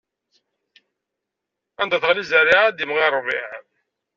[1.81, 3.49] Anda teɣli zzerriɛa, ad imɣi ṛṛbiɛ.